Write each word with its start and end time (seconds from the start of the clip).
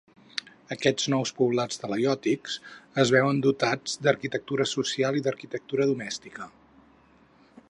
Aquests 0.75 1.03
nous 1.13 1.33
poblats 1.41 1.77
talaiòtics 1.83 2.57
es 3.05 3.13
veuen 3.17 3.45
dotats 3.49 3.95
d'arquitectura 4.07 4.69
social 4.75 5.21
i 5.23 5.27
d'arquitectura 5.29 5.91
domèstica. 5.95 6.53